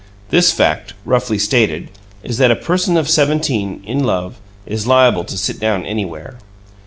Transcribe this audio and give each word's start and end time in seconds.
This 0.31 0.51
fact, 0.51 0.95
roughly 1.05 1.37
stated, 1.37 1.91
is 2.23 2.39
that 2.39 2.49
a 2.49 2.55
person 2.55 2.97
of 2.97 3.07
seventeen, 3.07 3.83
in 3.85 4.03
love, 4.03 4.39
is 4.65 4.87
liable 4.87 5.25
to 5.25 5.37
sit 5.37 5.59
down 5.59 5.85
anywhere. 5.85 6.37